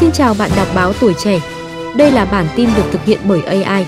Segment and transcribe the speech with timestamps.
[0.00, 1.40] Xin chào bạn đọc báo tuổi trẻ.
[1.96, 3.86] Đây là bản tin được thực hiện bởi AI.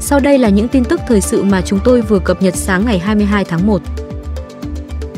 [0.00, 2.84] Sau đây là những tin tức thời sự mà chúng tôi vừa cập nhật sáng
[2.84, 3.82] ngày 22 tháng 1.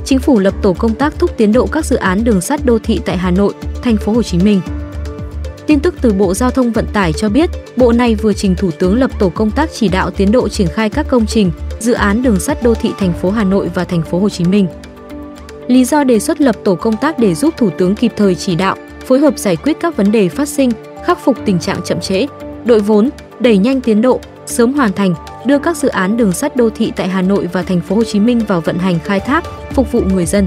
[0.05, 2.79] Chính phủ lập tổ công tác thúc tiến độ các dự án đường sắt đô
[2.79, 4.61] thị tại Hà Nội, thành phố Hồ Chí Minh.
[5.67, 8.71] Tin tức từ Bộ Giao thông Vận tải cho biết, Bộ này vừa trình Thủ
[8.79, 11.51] tướng lập tổ công tác chỉ đạo tiến độ triển khai các công trình,
[11.81, 14.45] dự án đường sắt đô thị thành phố Hà Nội và thành phố Hồ Chí
[14.45, 14.67] Minh.
[15.67, 18.55] Lý do đề xuất lập tổ công tác để giúp Thủ tướng kịp thời chỉ
[18.55, 18.77] đạo,
[19.07, 20.71] phối hợp giải quyết các vấn đề phát sinh,
[21.05, 22.27] khắc phục tình trạng chậm trễ,
[22.65, 25.15] đội vốn, đẩy nhanh tiến độ, sớm hoàn thành,
[25.47, 28.05] đưa các dự án đường sắt đô thị tại Hà Nội và thành phố Hồ
[28.05, 30.47] Chí Minh vào vận hành khai thác, phục vụ người dân.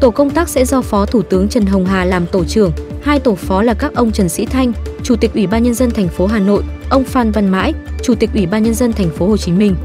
[0.00, 2.72] Tổ công tác sẽ do Phó Thủ tướng Trần Hồng Hà làm tổ trưởng,
[3.02, 4.72] hai tổ phó là các ông Trần Sĩ Thanh,
[5.02, 7.72] Chủ tịch Ủy ban nhân dân thành phố Hà Nội, ông Phan Văn Mãi,
[8.02, 9.76] Chủ tịch Ủy ban nhân dân thành phố Hồ Chí Minh.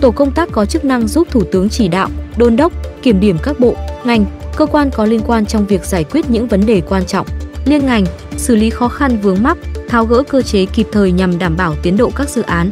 [0.00, 2.72] Tổ công tác có chức năng giúp Thủ tướng chỉ đạo, đôn đốc,
[3.08, 4.24] kiểm điểm các bộ, ngành,
[4.56, 7.26] cơ quan có liên quan trong việc giải quyết những vấn đề quan trọng,
[7.64, 8.04] liên ngành,
[8.36, 11.74] xử lý khó khăn vướng mắc, tháo gỡ cơ chế kịp thời nhằm đảm bảo
[11.82, 12.70] tiến độ các dự án.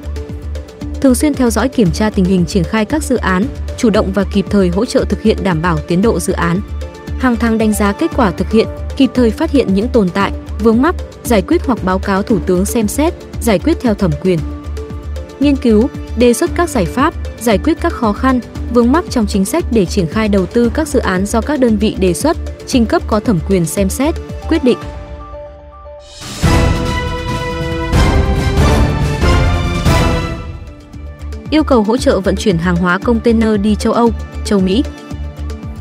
[1.00, 3.46] Thường xuyên theo dõi kiểm tra tình hình triển khai các dự án,
[3.78, 6.61] chủ động và kịp thời hỗ trợ thực hiện đảm bảo tiến độ dự án.
[7.18, 10.33] Hàng tháng đánh giá kết quả thực hiện, kịp thời phát hiện những tồn tại,
[10.58, 14.11] vướng mắc, giải quyết hoặc báo cáo Thủ tướng xem xét, giải quyết theo thẩm
[14.22, 14.39] quyền.
[15.41, 18.41] Nghiên cứu, đề xuất các giải pháp, giải quyết các khó khăn,
[18.72, 21.61] vướng mắc trong chính sách để triển khai đầu tư các dự án do các
[21.61, 22.36] đơn vị đề xuất,
[22.67, 24.14] trình cấp có thẩm quyền xem xét,
[24.48, 24.78] quyết định.
[31.50, 34.11] Yêu cầu hỗ trợ vận chuyển hàng hóa container đi châu Âu,
[34.45, 34.84] châu Mỹ.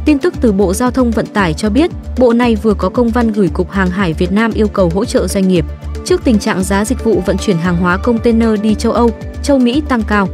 [0.06, 3.10] Tin tức từ Bộ Giao thông Vận tải cho biết, Bộ này vừa có công
[3.10, 5.66] văn gửi Cục Hàng hải Việt Nam yêu cầu hỗ trợ doanh nghiệp
[6.06, 9.12] trước tình trạng giá dịch vụ vận chuyển hàng hóa container đi châu Âu,
[9.44, 10.30] châu Mỹ tăng cao.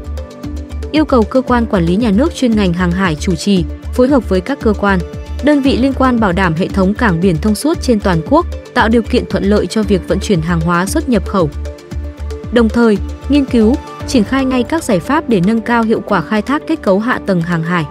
[0.91, 4.07] Yêu cầu cơ quan quản lý nhà nước chuyên ngành hàng hải chủ trì, phối
[4.07, 4.99] hợp với các cơ quan,
[5.43, 8.45] đơn vị liên quan bảo đảm hệ thống cảng biển thông suốt trên toàn quốc,
[8.73, 11.49] tạo điều kiện thuận lợi cho việc vận chuyển hàng hóa xuất nhập khẩu.
[12.53, 12.97] Đồng thời,
[13.29, 13.75] nghiên cứu,
[14.07, 16.99] triển khai ngay các giải pháp để nâng cao hiệu quả khai thác kết cấu
[16.99, 17.85] hạ tầng hàng hải.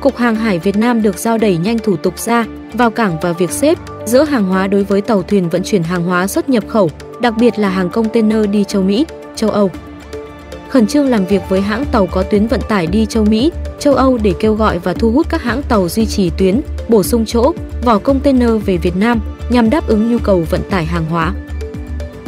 [0.00, 3.32] Cục Hàng hải Việt Nam được giao đẩy nhanh thủ tục ra, vào cảng và
[3.32, 6.64] việc xếp, giữa hàng hóa đối với tàu thuyền vận chuyển hàng hóa xuất nhập
[6.68, 9.06] khẩu, đặc biệt là hàng container đi châu Mỹ,
[9.36, 9.70] châu Âu.
[10.74, 13.94] Khẩn trương làm việc với hãng tàu có tuyến vận tải đi châu Mỹ, châu
[13.94, 17.24] Âu để kêu gọi và thu hút các hãng tàu duy trì tuyến, bổ sung
[17.26, 17.52] chỗ,
[17.84, 21.34] vỏ container về Việt Nam nhằm đáp ứng nhu cầu vận tải hàng hóa.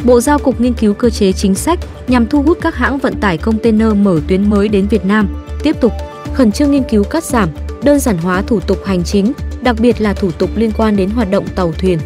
[0.03, 3.15] Bộ Giao cục nghiên cứu cơ chế chính sách nhằm thu hút các hãng vận
[3.15, 5.27] tải container mở tuyến mới đến Việt Nam,
[5.63, 5.91] tiếp tục
[6.33, 7.49] khẩn trương nghiên cứu cắt giảm,
[7.83, 11.09] đơn giản hóa thủ tục hành chính, đặc biệt là thủ tục liên quan đến
[11.09, 11.99] hoạt động tàu thuyền.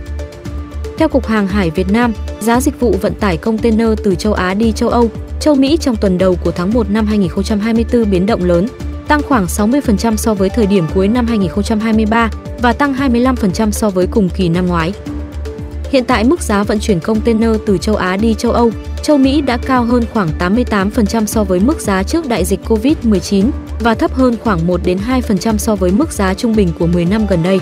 [0.97, 4.53] Theo Cục Hàng hải Việt Nam, giá dịch vụ vận tải container từ châu Á
[4.53, 5.09] đi châu Âu,
[5.41, 8.67] châu Mỹ trong tuần đầu của tháng 1 năm 2024 biến động lớn,
[9.07, 12.29] tăng khoảng 60% so với thời điểm cuối năm 2023
[12.61, 14.93] và tăng 25% so với cùng kỳ năm ngoái.
[15.91, 18.71] Hiện tại mức giá vận chuyển container từ châu Á đi châu Âu,
[19.03, 23.49] châu Mỹ đã cao hơn khoảng 88% so với mức giá trước đại dịch Covid-19
[23.79, 24.97] và thấp hơn khoảng 1 đến
[25.27, 27.59] 2% so với mức giá trung bình của 10 năm gần đây.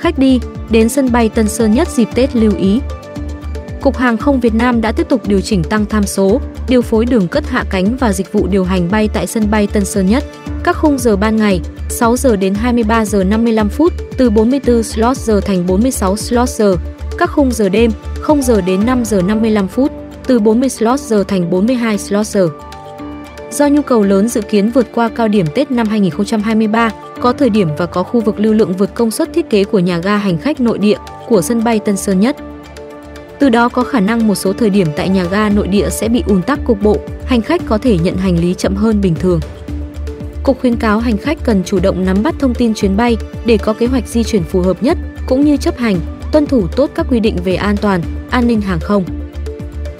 [0.00, 0.40] Khách đi
[0.70, 2.80] đến sân bay Tân Sơn Nhất dịp Tết lưu ý.
[3.80, 7.06] Cục Hàng không Việt Nam đã tiếp tục điều chỉnh tăng tham số, điều phối
[7.06, 10.06] đường cất hạ cánh và dịch vụ điều hành bay tại sân bay Tân Sơn
[10.06, 10.24] Nhất.
[10.64, 15.16] Các khung giờ ban ngày 6 giờ đến 23 giờ 55 phút từ 44 slot
[15.16, 16.76] giờ thành 46 slot giờ.
[17.18, 17.90] Các khung giờ đêm
[18.20, 19.92] 0 giờ đến 5 giờ 55 phút
[20.26, 22.48] từ 40 slot giờ thành 42 slot giờ.
[23.50, 26.90] Do nhu cầu lớn dự kiến vượt qua cao điểm Tết năm 2023,
[27.20, 29.78] có thời điểm và có khu vực lưu lượng vượt công suất thiết kế của
[29.78, 30.98] nhà ga hành khách nội địa
[31.28, 32.36] của sân bay Tân Sơn Nhất.
[33.38, 36.08] Từ đó có khả năng một số thời điểm tại nhà ga nội địa sẽ
[36.08, 39.14] bị ùn tắc cục bộ, hành khách có thể nhận hành lý chậm hơn bình
[39.14, 39.40] thường.
[40.42, 43.16] Cục khuyến cáo hành khách cần chủ động nắm bắt thông tin chuyến bay
[43.46, 45.96] để có kế hoạch di chuyển phù hợp nhất cũng như chấp hành,
[46.32, 49.04] tuân thủ tốt các quy định về an toàn, an ninh hàng không.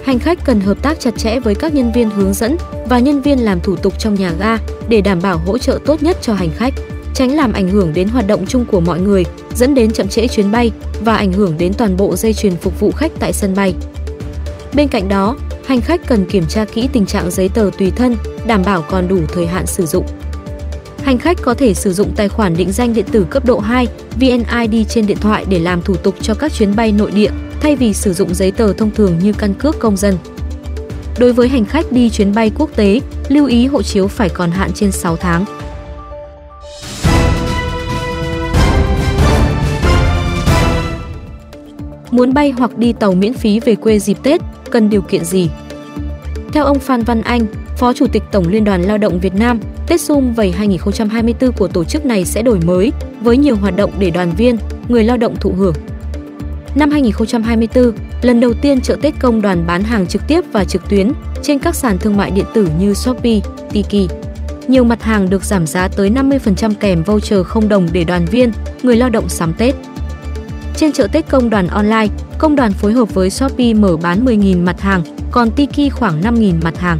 [0.05, 2.57] Hành khách cần hợp tác chặt chẽ với các nhân viên hướng dẫn
[2.89, 4.59] và nhân viên làm thủ tục trong nhà ga
[4.89, 6.75] để đảm bảo hỗ trợ tốt nhất cho hành khách,
[7.21, 9.25] tránh làm ảnh hưởng đến hoạt động chung của mọi người,
[9.55, 12.81] dẫn đến chậm trễ chuyến bay và ảnh hưởng đến toàn bộ dây chuyền phục
[12.81, 13.75] vụ khách tại sân bay.
[14.75, 15.37] Bên cạnh đó,
[15.67, 19.09] hành khách cần kiểm tra kỹ tình trạng giấy tờ tùy thân, đảm bảo còn
[19.09, 20.07] đủ thời hạn sử dụng.
[21.03, 23.87] Hành khách có thể sử dụng tài khoản định danh điện tử cấp độ 2
[24.21, 27.31] VNID trên điện thoại để làm thủ tục cho các chuyến bay nội địa
[27.61, 30.19] thay vì sử dụng giấy tờ thông thường như căn cước công dân.
[31.19, 34.51] Đối với hành khách đi chuyến bay quốc tế, lưu ý hộ chiếu phải còn
[34.51, 35.60] hạn trên 6 tháng.
[42.11, 44.41] Muốn bay hoặc đi tàu miễn phí về quê dịp Tết,
[44.71, 45.51] cần điều kiện gì?
[46.53, 47.47] Theo ông Phan Văn Anh,
[47.77, 51.69] Phó Chủ tịch Tổng Liên đoàn Lao động Việt Nam, Tết Sum Vầy 2024 của
[51.69, 54.57] tổ chức này sẽ đổi mới với nhiều hoạt động để đoàn viên,
[54.89, 55.75] người lao động thụ hưởng.
[56.75, 57.93] Năm 2024,
[58.23, 61.59] lần đầu tiên chợ Tết công đoàn bán hàng trực tiếp và trực tuyến trên
[61.59, 63.41] các sàn thương mại điện tử như Shopee,
[63.73, 64.11] Tiki.
[64.69, 68.53] Nhiều mặt hàng được giảm giá tới 50% kèm voucher không đồng để đoàn viên,
[68.83, 69.75] người lao động sắm Tết.
[70.81, 72.07] Trên chợ Tết công đoàn online,
[72.39, 76.55] công đoàn phối hợp với Shopee mở bán 10.000 mặt hàng, còn Tiki khoảng 5.000
[76.63, 76.99] mặt hàng.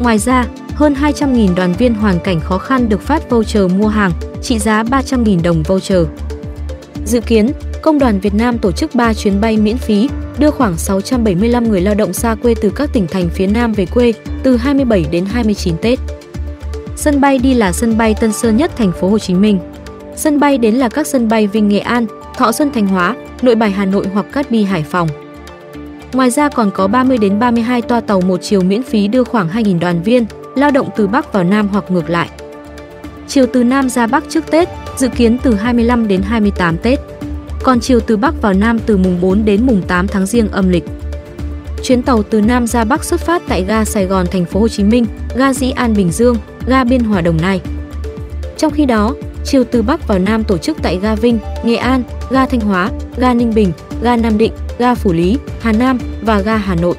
[0.00, 4.12] Ngoài ra, hơn 200.000 đoàn viên hoàn cảnh khó khăn được phát voucher mua hàng,
[4.42, 6.06] trị giá 300.000 đồng voucher.
[7.04, 10.76] Dự kiến, Công đoàn Việt Nam tổ chức 3 chuyến bay miễn phí, đưa khoảng
[10.76, 14.12] 675 người lao động xa quê từ các tỉnh thành phía Nam về quê
[14.42, 15.98] từ 27 đến 29 Tết.
[16.96, 19.58] Sân bay đi là sân bay Tân Sơn Nhất, thành phố Hồ Chí Minh.
[20.18, 22.06] Sân bay đến là các sân bay Vinh Nghệ An,
[22.36, 25.08] Thọ Xuân Thanh Hóa, Nội Bài Hà Nội hoặc Cát Bi Hải Phòng.
[26.12, 29.48] Ngoài ra còn có 30 đến 32 toa tàu một chiều miễn phí đưa khoảng
[29.48, 32.28] 2.000 đoàn viên, lao động từ Bắc vào Nam hoặc ngược lại.
[33.28, 36.98] Chiều từ Nam ra Bắc trước Tết, dự kiến từ 25 đến 28 Tết.
[37.62, 40.68] Còn chiều từ Bắc vào Nam từ mùng 4 đến mùng 8 tháng Giêng âm
[40.68, 40.84] lịch.
[41.82, 44.68] Chuyến tàu từ Nam ra Bắc xuất phát tại ga Sài Gòn thành phố Hồ
[44.68, 45.06] Chí Minh,
[45.36, 46.36] ga Dĩ An Bình Dương,
[46.66, 47.60] ga Biên Hòa Đồng Nai.
[48.56, 49.14] Trong khi đó,
[49.50, 52.90] chiều từ Bắc vào Nam tổ chức tại ga Vinh, Nghệ An, ga Thanh Hóa,
[53.16, 53.72] ga Ninh Bình,
[54.02, 56.94] ga Nam Định, ga Phủ Lý, Hà Nam và ga Hà Nội.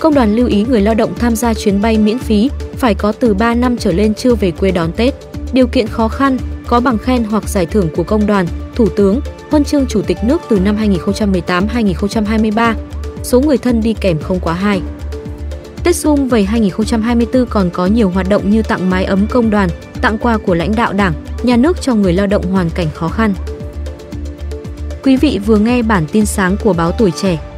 [0.00, 3.12] Công đoàn lưu ý người lao động tham gia chuyến bay miễn phí phải có
[3.12, 5.14] từ 3 năm trở lên chưa về quê đón Tết.
[5.52, 9.20] Điều kiện khó khăn, có bằng khen hoặc giải thưởng của công đoàn, thủ tướng,
[9.50, 12.74] huân chương chủ tịch nước từ năm 2018-2023.
[13.22, 14.80] Số người thân đi kèm không quá 2.
[15.84, 19.68] Tết Xuân Vầy 2024 còn có nhiều hoạt động như tặng mái ấm công đoàn,
[20.02, 21.12] tặng quà của lãnh đạo Đảng,
[21.42, 23.34] nhà nước cho người lao động hoàn cảnh khó khăn.
[25.02, 27.51] Quý vị vừa nghe bản tin sáng của báo Tuổi Trẻ